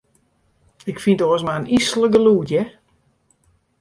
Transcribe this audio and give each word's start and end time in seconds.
Ik 0.91 0.97
fyn 1.03 1.15
it 1.17 1.23
oars 1.27 1.43
mar 1.45 1.57
in 1.59 1.71
yslik 1.77 2.13
gelûd, 2.15 2.49
hear. 2.51 2.67